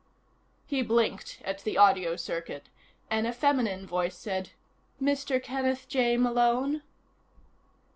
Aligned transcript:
He 0.65 0.81
blinked 0.81 1.39
at 1.45 1.59
the 1.63 1.77
audio 1.77 2.15
circuit, 2.15 2.69
and 3.11 3.27
a 3.27 3.31
feminine 3.31 3.85
voice 3.85 4.17
said: 4.17 4.49
"Mr. 4.99 5.39
Kenneth 5.39 5.87
J. 5.87 6.17
Malone?" 6.17 6.81